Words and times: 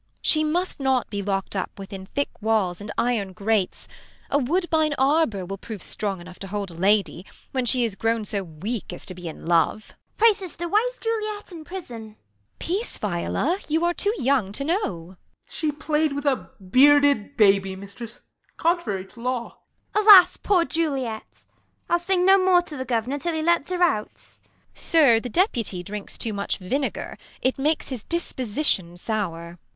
She 0.23 0.43
must 0.43 0.79
not 0.79 1.11
be 1.11 1.21
lockt 1.21 1.55
up 1.55 1.77
within 1.77 2.07
thick 2.07 2.31
walls 2.41 2.81
And 2.81 2.91
iron 2.97 3.33
grates: 3.33 3.87
a 4.31 4.39
wood1)ine 4.39 4.95
arbour 4.97 5.45
will 5.45 5.59
Prove 5.59 5.83
strong 5.83 6.19
enough 6.19 6.39
to 6.39 6.47
hold 6.47 6.71
a 6.71 6.73
lady, 6.73 7.23
when 7.51 7.67
She 7.67 7.83
is 7.83 7.93
grown 7.93 8.25
so 8.25 8.41
weak 8.43 8.91
as 8.91 9.05
to 9.05 9.13
be 9.13 9.27
in 9.27 9.45
love. 9.45 9.89
Vioii. 9.89 10.17
Pray, 10.17 10.33
sister, 10.33 10.67
why 10.67 10.83
is 10.89 10.97
Juliet 10.97 11.51
in 11.51 11.63
prison? 11.63 12.07
Beat. 12.07 12.17
Peace, 12.65 12.97
Viola, 12.97 13.59
you 13.69 13.85
are 13.85 13.93
too 13.93 14.11
young 14.17 14.51
to 14.53 14.63
know. 14.63 15.05
Ben. 15.05 15.17
She 15.49 15.71
play'd 15.71 16.13
with 16.13 16.25
a 16.25 16.49
bearded 16.59 17.37
baby, 17.37 17.75
mistress. 17.75 18.21
Contrary 18.57 19.05
to 19.05 19.21
law. 19.21 19.57
Viol. 19.93 20.07
Alas, 20.07 20.35
poor 20.37 20.65
Juliet! 20.65 21.45
I'll 21.91 21.99
sing 21.99 22.25
no 22.25 22.43
more 22.43 22.63
To 22.63 22.75
the 22.75 22.85
governor, 22.85 23.19
till 23.19 23.35
he 23.35 23.43
lets 23.43 23.71
her 23.71 23.83
out. 23.83 24.09
Beat. 24.15 24.39
Sir, 24.79 25.19
the 25.19 25.29
deputy 25.29 25.83
drinks 25.83 26.17
too 26.17 26.33
much 26.33 26.57
vinegar; 26.57 27.19
THE 27.43 27.49
LAW 27.55 27.59
AGAINST 27.59 27.59
LOVERS. 27.59 27.59
137 27.59 27.61
It 27.61 27.63
makes 27.63 27.89
his 27.89 28.03
disposition 28.03 28.97
sour. 28.97 29.59